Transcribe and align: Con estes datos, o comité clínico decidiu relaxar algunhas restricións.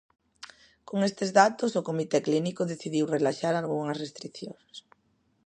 Con 0.87 0.97
estes 1.09 1.29
datos, 1.41 1.71
o 1.79 1.85
comité 1.89 2.17
clínico 2.27 2.69
decidiu 2.71 3.05
relaxar 3.15 3.53
algunhas 3.55 3.99
restricións. 4.03 4.73